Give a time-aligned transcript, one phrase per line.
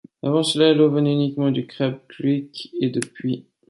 [0.23, 3.45] Avant cela, l'eau venait uniquement du Crab Creek et de puits.